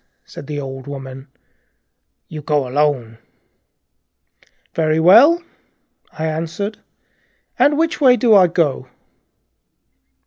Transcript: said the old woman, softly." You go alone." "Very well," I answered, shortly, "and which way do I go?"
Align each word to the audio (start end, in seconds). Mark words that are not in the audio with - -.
said 0.25 0.47
the 0.47 0.59
old 0.59 0.87
woman, 0.87 1.27
softly." 1.27 1.39
You 2.29 2.41
go 2.41 2.67
alone." 2.67 3.19
"Very 4.73 4.99
well," 4.99 5.43
I 6.11 6.25
answered, 6.25 6.77
shortly, 6.77 6.83
"and 7.59 7.77
which 7.77 8.01
way 8.01 8.17
do 8.17 8.33
I 8.33 8.47
go?" 8.47 8.87